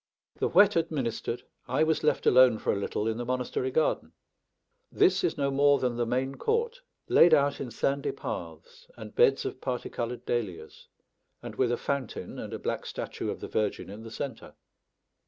The 0.39 0.47
whet 0.47 0.75
administered, 0.75 1.43
I 1.67 1.83
was 1.83 2.01
left 2.03 2.25
alone 2.25 2.57
for 2.57 2.73
a 2.73 2.75
little 2.75 3.07
in 3.07 3.17
the 3.17 3.23
monastery 3.23 3.69
garden. 3.69 4.13
This 4.91 5.23
is 5.23 5.37
no 5.37 5.51
more 5.51 5.77
than 5.77 5.95
the 5.95 6.07
main 6.07 6.33
court, 6.37 6.81
laid 7.07 7.35
out 7.35 7.61
in 7.61 7.69
sandy 7.69 8.11
paths 8.11 8.87
and 8.97 9.13
beds 9.13 9.45
of 9.45 9.61
parti 9.61 9.91
coloured 9.91 10.25
dahlias, 10.25 10.87
and 11.43 11.53
with 11.53 11.71
a 11.71 11.77
fountain 11.77 12.39
and 12.39 12.51
a 12.51 12.57
black 12.57 12.87
statue 12.87 13.29
of 13.29 13.41
the 13.41 13.47
Virgin 13.47 13.91
in 13.91 14.01
the 14.01 14.09
centre. 14.09 14.55